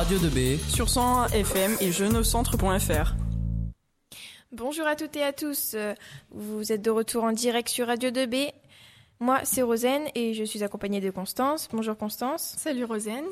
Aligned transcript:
Radio 0.00 0.16
2B 0.16 0.58
sur 0.66 0.88
101 0.88 1.26
FM 1.26 1.76
et 1.82 1.92
jeuneaucentre.fr. 1.92 3.12
Bonjour 4.50 4.86
à 4.86 4.96
toutes 4.96 5.14
et 5.16 5.22
à 5.22 5.34
tous. 5.34 5.76
Vous 6.30 6.72
êtes 6.72 6.80
de 6.80 6.88
retour 6.88 7.22
en 7.24 7.32
direct 7.32 7.68
sur 7.68 7.86
Radio 7.86 8.08
2B. 8.08 8.50
Moi, 9.18 9.40
c'est 9.44 9.60
Rosen 9.60 10.04
et 10.14 10.32
je 10.32 10.42
suis 10.42 10.64
accompagnée 10.64 11.02
de 11.02 11.10
Constance. 11.10 11.68
Bonjour 11.70 11.98
Constance. 11.98 12.54
Salut 12.56 12.84
Rosen. 12.84 13.22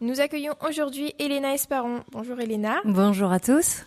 Nous 0.00 0.20
accueillons 0.20 0.54
aujourd'hui 0.64 1.12
Elena 1.18 1.52
Esparon. 1.52 2.04
Bonjour 2.12 2.38
Elena. 2.38 2.76
Bonjour 2.84 3.32
à 3.32 3.40
tous. 3.40 3.84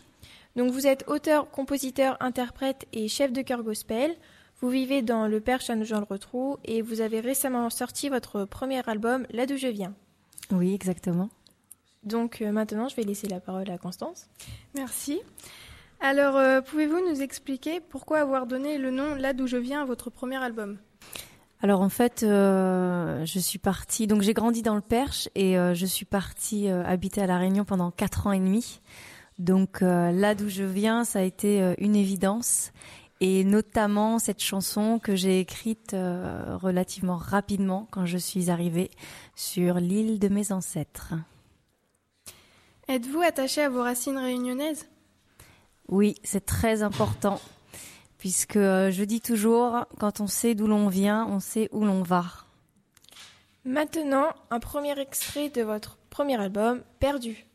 Donc 0.57 0.73
vous 0.73 0.85
êtes 0.85 1.05
auteur, 1.07 1.49
compositeur, 1.49 2.17
interprète 2.19 2.87
et 2.91 3.07
chef 3.07 3.31
de 3.31 3.41
chœur 3.41 3.63
gospel. 3.63 4.13
Vous 4.59 4.67
vivez 4.67 5.01
dans 5.01 5.27
le 5.27 5.39
Perche 5.39 5.69
à 5.69 5.77
Nogent-le-Rotrou 5.77 6.57
et 6.65 6.81
vous 6.81 6.99
avez 6.99 7.21
récemment 7.21 7.69
sorti 7.69 8.09
votre 8.09 8.43
premier 8.43 8.81
album 8.89 9.25
Là 9.29 9.45
d'où 9.45 9.55
je 9.55 9.67
viens. 9.67 9.93
Oui, 10.51 10.73
exactement. 10.73 11.29
Donc 12.07 12.41
euh, 12.41 12.51
maintenant, 12.51 12.87
je 12.87 12.95
vais 12.95 13.03
laisser 13.03 13.27
la 13.27 13.39
parole 13.39 13.69
à 13.69 13.77
Constance. 13.77 14.27
Merci. 14.75 15.19
Alors, 15.99 16.37
euh, 16.37 16.61
pouvez-vous 16.61 16.99
nous 17.09 17.21
expliquer 17.21 17.79
pourquoi 17.79 18.19
avoir 18.19 18.47
donné 18.47 18.77
le 18.77 18.91
nom 18.91 19.15
Là 19.15 19.33
d'où 19.33 19.47
je 19.47 19.57
viens 19.57 19.81
à 19.81 19.85
votre 19.85 20.09
premier 20.09 20.37
album? 20.37 20.77
Alors 21.61 21.81
en 21.81 21.89
fait, 21.89 22.21
euh, 22.21 23.25
je 23.25 23.39
suis 23.39 23.57
partie. 23.57 24.05
Donc 24.05 24.21
j'ai 24.21 24.33
grandi 24.33 24.61
dans 24.61 24.75
le 24.75 24.81
Perche 24.81 25.27
et 25.33 25.57
euh, 25.57 25.73
je 25.73 25.85
suis 25.85 26.05
partie 26.05 26.69
euh, 26.69 26.83
habiter 26.85 27.21
à 27.21 27.27
la 27.27 27.37
Réunion 27.37 27.65
pendant 27.65 27.89
quatre 27.89 28.27
ans 28.27 28.31
et 28.31 28.39
demi. 28.39 28.79
Donc 29.39 29.81
euh, 29.81 30.11
là 30.11 30.35
d'où 30.35 30.49
je 30.49 30.63
viens, 30.63 31.03
ça 31.03 31.19
a 31.19 31.21
été 31.23 31.61
euh, 31.61 31.73
une 31.79 31.95
évidence 31.95 32.71
et 33.19 33.43
notamment 33.43 34.19
cette 34.19 34.41
chanson 34.41 34.99
que 34.99 35.15
j'ai 35.15 35.39
écrite 35.39 35.95
euh, 35.95 36.57
relativement 36.57 37.17
rapidement 37.17 37.87
quand 37.89 38.05
je 38.05 38.17
suis 38.19 38.51
arrivée 38.51 38.91
sur 39.35 39.75
l'île 39.75 40.19
de 40.19 40.27
mes 40.27 40.51
ancêtres. 40.51 41.13
Êtes-vous 42.87 43.21
attaché 43.21 43.61
à 43.61 43.69
vos 43.69 43.81
racines 43.81 44.17
réunionnaises? 44.17 44.87
Oui, 45.89 46.15
c'est 46.23 46.45
très 46.45 46.83
important 46.83 47.39
puisque 48.17 48.57
euh, 48.57 48.91
je 48.91 49.03
dis 49.03 49.21
toujours, 49.21 49.85
quand 49.99 50.19
on 50.21 50.27
sait 50.27 50.55
d'où 50.55 50.67
l'on 50.67 50.87
vient, 50.87 51.25
on 51.29 51.39
sait 51.39 51.69
où 51.71 51.85
l'on 51.85 52.01
va. 52.01 52.25
Maintenant, 53.65 54.33
un 54.49 54.59
premier 54.59 54.99
extrait 54.99 55.49
de 55.49 55.61
votre 55.61 55.97
premier 56.09 56.39
album, 56.39 56.81
Perdu. 56.99 57.45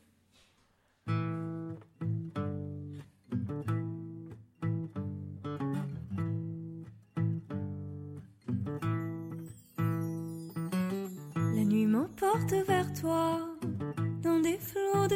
La 11.37 11.64
nuit 11.64 11.87
m'emporte 11.87 12.53
vers 12.67 12.92
toi, 12.92 13.41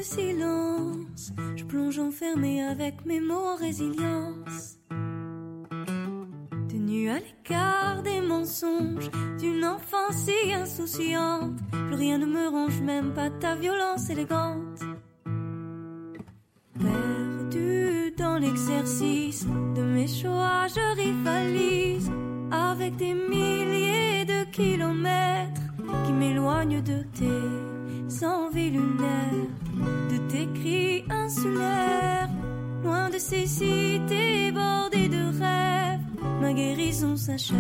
silence. 0.07 1.33
Je 1.57 1.65
plonge 1.65 1.99
enfermé 1.99 2.63
avec 2.63 3.05
mes 3.05 3.21
mots 3.21 3.47
en 3.53 3.57
résilience. 3.57 4.79
Tenue 6.69 7.11
à 7.11 7.19
l'écart 7.19 8.03
des 8.03 8.21
mensonges 8.21 9.11
d'une 9.39 9.65
enfance 9.65 10.17
si 10.27 10.53
insouciante. 10.53 11.59
Plus 11.71 11.97
rien 11.97 12.19
ne 12.19 12.27
me 12.27 12.49
ronge, 12.49 12.81
même 12.81 13.13
pas 13.15 13.31
ta 13.31 13.57
violence 13.57 14.09
élégante. 14.09 14.81
Perdu 16.79 18.13
dans 18.17 18.39
l'exercice 18.39 19.47
de 19.75 19.83
mes 19.83 20.09
choix, 20.09 20.67
je 20.69 20.97
rivalise 20.97 22.11
avec 22.53 22.97
des 22.97 23.15
milliers 23.15 24.25
de 24.25 24.45
kilomètres 24.53 25.63
qui 26.05 26.13
m'éloignent 26.13 26.83
de 26.83 27.03
tes 27.19 28.25
envies 28.25 28.71
lunaires, 28.71 29.51
de 30.11 30.19
tes 30.31 30.49
cris 30.59 31.05
insulaires, 31.11 32.29
loin 32.83 33.11
de 33.11 33.19
ces 33.19 33.47
cités 33.47 34.53
bordées 34.53 35.09
de 35.09 35.25
rêves, 35.41 36.01
ma 36.41 36.53
guérison 36.53 37.17
s'achève. 37.17 37.59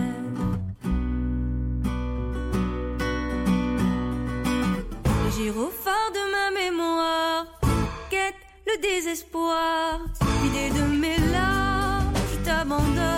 Les 5.24 5.32
gyrophares 5.36 6.12
de 6.18 6.24
ma 6.34 6.46
mémoire 6.60 7.46
quête 8.10 8.34
le 8.66 8.80
désespoir, 8.80 10.00
vidé 10.42 10.70
de 10.70 10.84
mes 11.00 11.18
larmes, 11.32 12.12
je 12.32 12.44
t'abandonne. 12.44 13.15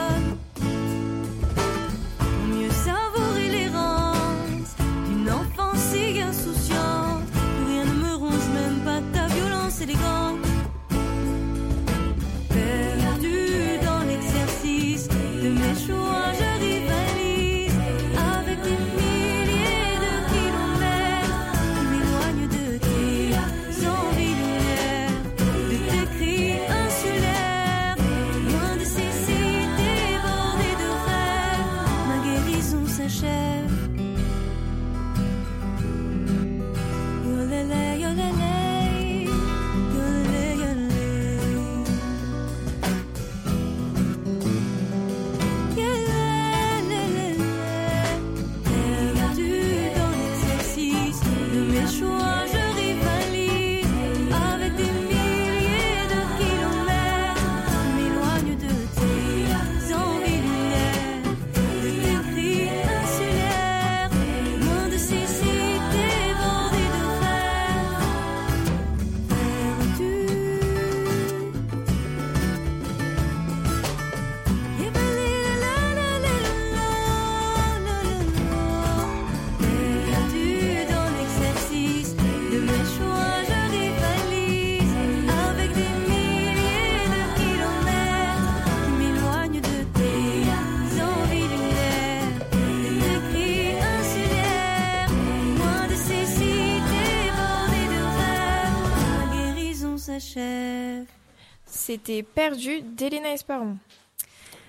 C'était 101.89 102.23
Perdu 102.23 102.83
d'Elena 102.83 103.33
Esparon. 103.33 103.79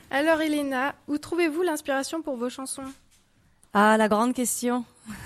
Alors 0.09 0.40
Elena, 0.40 0.96
où 1.09 1.18
trouvez-vous 1.18 1.63
l'inspiration 1.63 2.22
pour 2.22 2.38
vos 2.38 2.50
chansons? 2.50 2.85
Ah, 3.74 3.97
la 3.97 4.07
grande 4.07 4.34
question. 4.34 4.85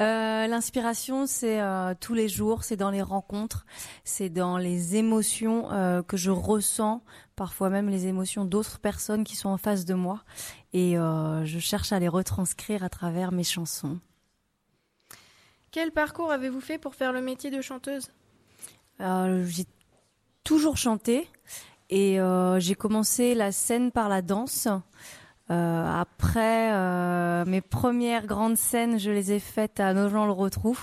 Euh, 0.00 0.46
L'inspiration, 0.48 1.26
c'est 1.28 1.60
euh, 1.60 1.94
tous 2.00 2.14
les 2.14 2.28
jours, 2.28 2.64
c'est 2.64 2.74
dans 2.74 2.90
les 2.90 3.00
rencontres, 3.00 3.64
c'est 4.02 4.28
dans 4.28 4.58
les 4.58 4.96
émotions 4.96 5.70
euh, 5.70 6.02
que 6.02 6.16
je 6.16 6.32
ressens, 6.32 7.04
parfois 7.36 7.70
même 7.70 7.88
les 7.88 8.08
émotions 8.08 8.44
d'autres 8.44 8.80
personnes 8.80 9.22
qui 9.22 9.36
sont 9.36 9.50
en 9.50 9.58
face 9.58 9.84
de 9.84 9.94
moi, 9.94 10.24
et 10.72 10.98
euh, 10.98 11.44
je 11.44 11.60
cherche 11.60 11.92
à 11.92 12.00
les 12.00 12.08
retranscrire 12.08 12.82
à 12.82 12.88
travers 12.88 13.30
mes 13.30 13.44
chansons. 13.44 14.00
Quel 15.70 15.92
parcours 15.92 16.32
avez-vous 16.32 16.60
fait 16.60 16.78
pour 16.78 16.96
faire 16.96 17.12
le 17.12 17.20
métier 17.20 17.52
de 17.52 17.60
chanteuse? 17.60 18.10
Euh, 19.00 19.44
j'ai 19.46 19.66
toujours 20.44 20.76
chanté 20.76 21.28
et 21.92 22.18
euh, 22.18 22.58
j'ai 22.58 22.74
commencé 22.74 23.34
la 23.34 23.52
scène 23.52 23.92
par 23.92 24.08
la 24.08 24.22
danse. 24.22 24.66
Euh, 25.50 26.00
après, 26.00 26.72
euh, 26.72 27.44
mes 27.44 27.60
premières 27.60 28.26
grandes 28.26 28.56
scènes, 28.56 28.98
je 28.98 29.10
les 29.10 29.32
ai 29.32 29.38
faites 29.38 29.78
à 29.78 29.92
Nogent-le-Rotrou, 29.92 30.78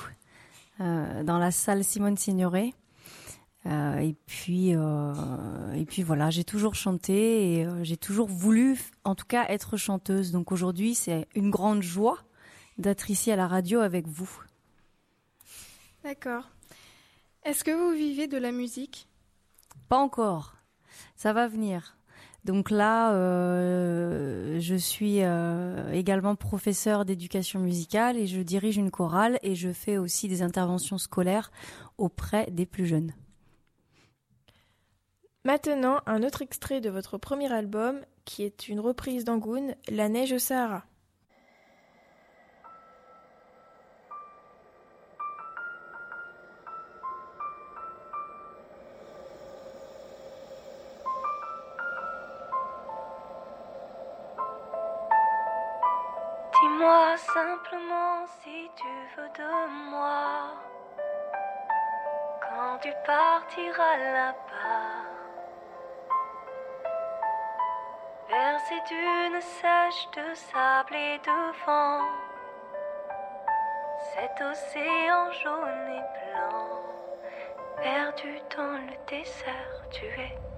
dans 0.80 1.40
la 1.40 1.52
salle 1.52 1.84
Simone 1.84 2.16
Signoret. 2.16 2.74
Et 3.66 4.16
puis, 4.28 4.70
et 4.70 5.86
puis 5.86 6.04
voilà, 6.04 6.30
j'ai 6.30 6.46
toujours 6.46 6.74
chanté 6.76 7.54
et 7.54 7.68
j'ai 7.84 7.98
toujours 7.98 8.30
voulu, 8.30 8.80
en 9.04 9.14
tout 9.14 9.26
cas, 9.26 9.46
être 9.50 9.78
chanteuse. 9.78 10.32
Donc 10.32 10.52
aujourd'hui, 10.52 10.96
c'est 10.96 11.28
une 11.36 11.50
grande 11.50 11.82
joie 11.82 12.20
d'être 12.78 13.10
ici 13.10 13.32
à 13.32 13.36
la 13.36 13.48
radio 13.48 13.82
avec 13.82 14.08
vous. 14.08 14.32
D'accord. 16.04 16.50
Est-ce 17.44 17.64
que 17.64 17.72
vous 17.72 17.98
vivez 17.98 18.28
de 18.28 18.38
la 18.38 18.52
musique? 18.52 19.09
Pas 19.90 19.98
encore. 19.98 20.56
Ça 21.16 21.34
va 21.34 21.48
venir. 21.48 21.98
Donc 22.46 22.72
là, 22.72 23.14
euh, 23.14 24.60
je 24.60 24.76
suis 24.76 25.24
euh, 25.24 25.92
également 25.92 26.36
professeur 26.36 27.04
d'éducation 27.04 27.60
musicale 27.60 28.18
et 28.18 28.28
je 28.28 28.40
dirige 28.42 28.78
une 28.78 28.92
chorale 28.92 29.40
et 29.44 29.56
je 29.56 29.74
fais 29.74 29.98
aussi 29.98 30.28
des 30.28 30.42
interventions 30.42 30.98
scolaires 30.98 31.52
auprès 31.98 32.50
des 32.52 32.66
plus 32.66 32.86
jeunes. 32.86 33.14
Maintenant, 35.44 36.02
un 36.06 36.24
autre 36.24 36.42
extrait 36.42 36.82
de 36.82 36.90
votre 36.90 37.18
premier 37.18 37.52
album, 37.52 38.00
qui 38.26 38.44
est 38.44 38.70
une 38.70 38.80
reprise 38.80 39.26
d'Angoun, 39.26 39.76
La 39.90 40.08
neige 40.08 40.32
au 40.32 40.40
Sahara. 40.40 40.86
Moi. 59.70 60.52
Quand 62.42 62.78
tu 62.82 62.92
partiras 63.06 63.98
là-bas, 63.98 65.06
vers 68.30 68.60
ces 68.68 68.82
dunes 68.94 69.42
sèches 69.42 70.08
de 70.18 70.34
sable 70.34 70.96
et 70.96 71.20
de 71.20 71.66
vent, 71.66 72.02
cet 74.14 74.42
océan 74.42 75.32
jaune 75.32 75.88
et 75.90 76.06
blanc, 76.18 76.82
perdu 77.78 78.40
dans 78.56 78.78
le 78.88 79.08
désert, 79.08 79.88
tu 79.92 80.06
es 80.06 80.49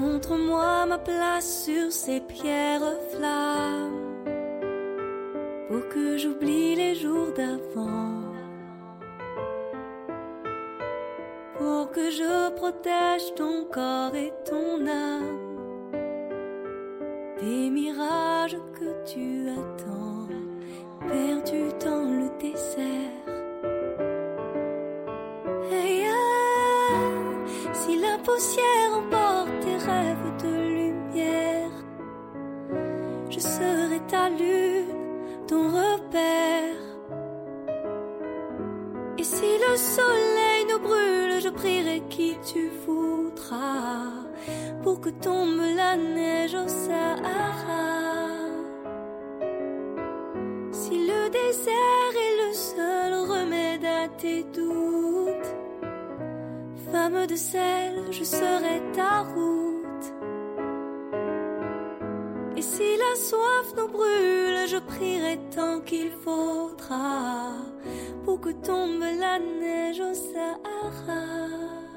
Montre-moi 0.00 0.86
ma 0.86 0.96
place 0.96 1.64
sur 1.64 1.92
ces 1.92 2.20
pierres 2.20 2.80
flammes 3.10 4.24
pour 5.68 5.86
que 5.90 6.16
j'oublie 6.16 6.74
les 6.74 6.94
jours 6.94 7.30
d'avant. 7.36 8.22
Pour 11.58 11.90
que 11.90 12.10
je 12.10 12.50
protège 12.56 13.34
ton 13.36 13.64
corps 13.70 14.14
et 14.14 14.32
ton 14.48 14.86
âme 14.86 15.38
des 17.42 17.68
mirages 17.68 18.56
que 18.78 19.04
tu 19.04 19.50
attends, 19.50 20.28
perdus 21.08 21.74
dans 21.84 22.06
le 22.20 22.28
désert. 22.38 23.26
Hey, 25.70 26.06
ah, 26.08 27.74
si 27.74 27.98
la 27.98 28.16
poussière 28.18 28.92
emporte 28.96 29.19
ta 34.10 34.28
lune, 34.28 35.46
ton 35.46 35.68
repère. 35.68 36.82
Et 39.18 39.24
si 39.24 39.50
le 39.66 39.76
soleil 39.76 40.62
nous 40.70 40.80
brûle, 40.80 41.40
je 41.40 41.48
prierai 41.48 42.02
qui 42.08 42.36
tu 42.44 42.70
voudras 42.84 44.24
pour 44.82 45.00
que 45.00 45.10
tombe 45.10 45.60
la 45.76 45.96
neige 45.96 46.54
au 46.54 46.66
Sahara. 46.66 47.88
Si 50.72 50.94
le 51.10 51.22
désert 51.30 52.12
est 52.26 52.36
le 52.44 52.52
seul 52.54 53.12
remède 53.32 53.84
à 53.84 54.08
tes 54.08 54.42
doutes, 54.44 55.50
femme 56.90 57.26
de 57.26 57.36
sel, 57.36 57.94
je 58.10 58.24
serai 58.24 58.82
ta 58.92 59.20
route. 59.20 59.69
La 63.10 63.16
soif 63.16 63.74
nous 63.76 63.88
brûle, 63.88 64.68
je 64.68 64.78
prierai 64.78 65.38
tant 65.54 65.80
qu'il 65.80 66.10
faudra 66.24 67.52
pour 68.24 68.40
que 68.40 68.50
tombe 68.50 69.00
la 69.00 69.38
neige 69.38 70.00
au 70.00 70.14
Sahara. 70.14 71.89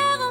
Poussière 0.00 0.29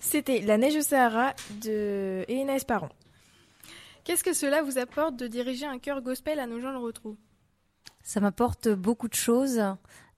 C'était 0.00 0.40
La 0.40 0.58
neige 0.58 0.76
au 0.76 0.82
Sahara 0.82 1.34
de 1.62 2.24
Elena 2.28 2.54
Esparon. 2.56 2.88
Qu'est-ce 4.04 4.24
que 4.24 4.32
cela 4.32 4.62
vous 4.62 4.78
apporte 4.78 5.16
de 5.16 5.26
diriger 5.26 5.66
un 5.66 5.78
chœur 5.78 6.00
gospel 6.00 6.38
à 6.38 6.46
nos 6.46 6.60
gens 6.60 6.72
le 6.72 6.78
retrouvent? 6.78 7.16
Ça 8.02 8.20
m'apporte 8.20 8.68
beaucoup 8.68 9.08
de 9.08 9.14
choses. 9.14 9.60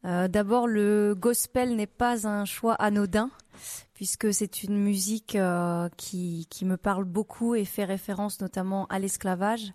Euh, 0.05 0.29
D'abord, 0.29 0.67
le 0.67 1.15
gospel 1.19 1.75
n'est 1.75 1.87
pas 1.87 2.27
un 2.29 2.45
choix 2.45 2.75
anodin, 2.75 3.31
puisque 3.95 4.33
c'est 4.33 4.63
une 4.63 4.79
musique 4.79 5.35
euh, 5.35 5.89
qui, 5.97 6.47
qui 6.51 6.65
me 6.65 6.77
parle 6.77 7.05
beaucoup 7.05 7.55
et 7.55 7.65
fait 7.65 7.85
référence 7.85 8.41
notamment 8.41 8.87
à 8.87 8.99
l'esclavage. 8.99 9.73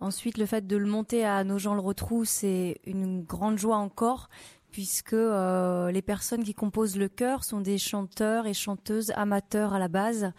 Ensuite, 0.00 0.36
le 0.36 0.44
fait 0.44 0.66
de 0.66 0.76
le 0.76 0.86
monter 0.86 1.24
à 1.24 1.42
nos 1.42 1.58
gens 1.58 1.74
le 1.74 1.80
retrouvent, 1.80 2.26
c'est 2.26 2.80
une 2.84 3.22
grande 3.22 3.58
joie 3.58 3.78
encore, 3.78 4.28
puisque 4.76 5.14
euh, 5.14 5.90
les 5.90 6.02
personnes 6.02 6.44
qui 6.44 6.52
composent 6.52 6.98
le 6.98 7.08
chœur 7.08 7.44
sont 7.44 7.62
des 7.62 7.78
chanteurs 7.78 8.46
et 8.46 8.52
chanteuses 8.52 9.10
amateurs 9.16 9.72
à 9.72 9.78
la 9.78 9.88
base, 9.88 10.32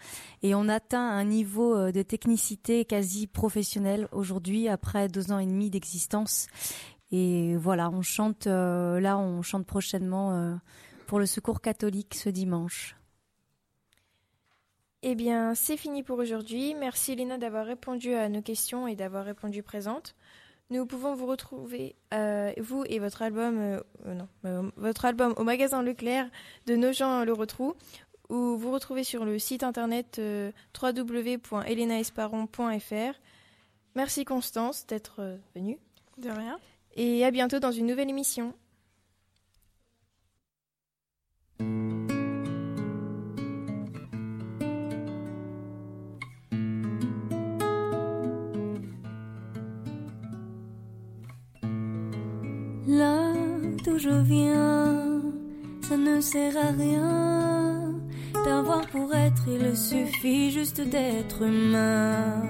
et 0.44 0.54
on 0.54 0.68
atteint 0.68 1.10
un 1.10 1.24
niveau 1.24 1.74
euh, 1.74 1.90
de 1.90 2.02
technicité 2.02 2.84
quasi 2.84 3.26
professionnel 3.26 4.06
aujourd'hui 4.12 4.68
après 4.68 5.08
deux 5.08 5.32
ans 5.32 5.40
et 5.40 5.46
demi 5.46 5.70
d'existence. 5.70 6.46
Et 7.10 7.56
voilà, 7.56 7.90
on 7.90 8.02
chante 8.02 8.46
euh, 8.46 9.00
là, 9.00 9.18
on 9.18 9.42
chante 9.42 9.66
prochainement 9.66 10.56
pour 11.08 11.18
le 11.18 11.26
Secours 11.26 11.60
catholique 11.60 12.14
ce 12.14 12.28
dimanche. 12.28 12.94
Eh 15.02 15.16
bien, 15.16 15.56
c'est 15.56 15.76
fini 15.76 16.04
pour 16.04 16.20
aujourd'hui. 16.20 16.76
Merci 16.76 17.16
Léna 17.16 17.38
d'avoir 17.38 17.66
répondu 17.66 18.14
à 18.14 18.28
nos 18.28 18.42
questions 18.42 18.86
et 18.86 18.94
d'avoir 18.94 19.24
répondu 19.24 19.64
présente. 19.64 20.14
Nous 20.70 20.84
pouvons 20.84 21.14
vous 21.14 21.24
retrouver, 21.26 21.96
euh, 22.12 22.52
vous 22.58 22.84
et 22.86 22.98
votre 22.98 23.22
album, 23.22 23.58
euh, 23.58 23.80
euh, 24.04 24.12
non, 24.14 24.28
euh, 24.44 24.70
votre 24.76 25.06
album 25.06 25.32
au 25.38 25.44
magasin 25.44 25.82
Leclerc 25.82 26.28
de 26.66 26.76
Nogent-le-Rotrou, 26.76 27.72
ou 28.28 28.58
vous 28.58 28.70
retrouvez 28.70 29.02
sur 29.02 29.24
le 29.24 29.38
site 29.38 29.62
internet 29.62 30.20
www.elenaesparon.fr. 30.78 33.18
Merci 33.94 34.26
Constance 34.26 34.86
d'être 34.86 35.38
venue 35.54 35.78
De 36.18 36.28
rien. 36.28 36.58
et 36.94 37.24
à 37.24 37.30
bientôt 37.30 37.60
dans 37.60 37.72
une 37.72 37.86
nouvelle 37.86 38.10
émission. 38.10 38.52
Je 53.98 54.10
viens, 54.10 55.22
ça 55.82 55.96
ne 55.96 56.20
sert 56.20 56.56
à 56.56 56.70
rien 56.70 57.94
d'avoir 58.44 58.86
pour 58.88 59.12
être, 59.14 59.44
il 59.48 59.76
suffit 59.76 60.50
juste 60.52 60.80
d'être 60.80 61.42
humain. 61.42 62.42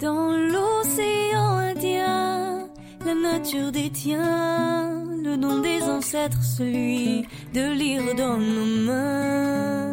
Dans 0.00 0.30
l'océan 0.30 1.56
Indien, 1.70 2.68
la 3.06 3.14
nature 3.14 3.72
détient 3.72 5.04
le 5.24 5.36
don 5.36 5.60
des 5.60 5.82
ancêtres, 5.82 6.42
celui 6.42 7.26
de 7.54 7.72
lire 7.72 8.14
dans 8.14 8.36
nos 8.36 8.86
mains 8.86 9.85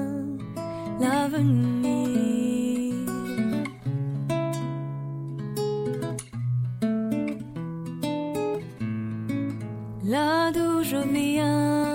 Là 10.05 10.51
d'où 10.51 10.83
je 10.83 10.97
viens, 11.11 11.87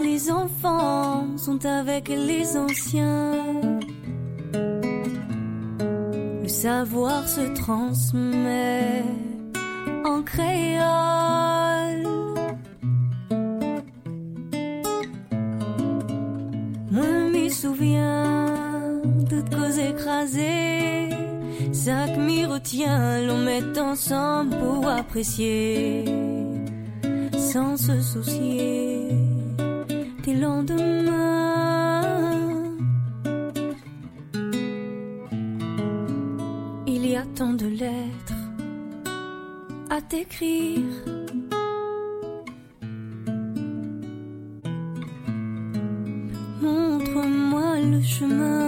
les 0.00 0.30
enfants 0.30 1.36
sont 1.36 1.66
avec 1.66 2.08
les 2.08 2.56
anciens. 2.56 3.32
Le 6.42 6.46
savoir 6.46 7.26
se 7.26 7.52
transmet 7.54 9.02
en 10.04 10.22
créole. 10.22 10.82
Que 21.84 22.16
m'y 22.16 22.46
retient, 22.46 23.26
l'on 23.26 23.38
met 23.38 23.76
ensemble 23.76 24.56
pour 24.56 24.86
apprécier, 24.86 26.04
sans 27.36 27.76
se 27.76 28.00
soucier 28.00 29.08
des 30.22 30.34
lendemains. 30.34 32.02
Il 36.86 37.04
y 37.04 37.16
a 37.16 37.24
tant 37.34 37.54
de 37.54 37.66
lettres 37.66 38.42
à 39.90 40.00
t'écrire. 40.02 40.84
Montre-moi 46.60 47.80
le 47.80 48.00
chemin. 48.02 48.61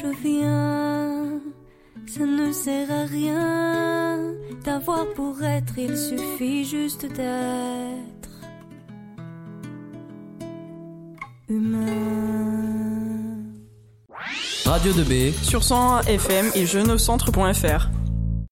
Je 0.00 0.06
viens, 0.22 1.40
ça 2.06 2.24
ne 2.24 2.52
sert 2.52 2.90
à 2.90 3.04
rien 3.04 4.34
d'avoir 4.64 5.06
pour 5.14 5.42
être, 5.42 5.74
il 5.78 5.96
suffit 5.96 6.64
juste 6.64 7.06
d'être 7.06 8.30
humain. 11.48 11.86
Radio 14.64 14.92
2B 14.92 15.32
sur 15.42 15.64
101 15.64 16.02
FM 16.02 16.46
et 16.54 16.64
jeuneaucentre.fr. 16.64 17.99